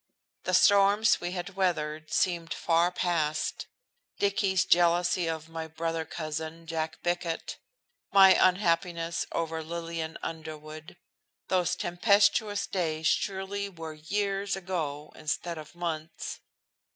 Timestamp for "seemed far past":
2.11-3.67